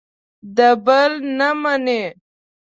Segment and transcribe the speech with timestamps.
[0.55, 2.03] د بل نه مني.